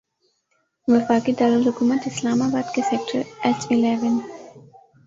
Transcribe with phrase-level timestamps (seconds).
[0.87, 4.15] وفاقی دارالحکومت اسلام آباد کے سیکٹر ایچ الیون